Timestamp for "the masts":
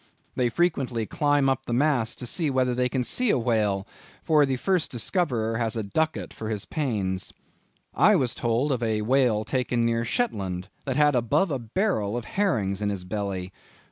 1.67-2.15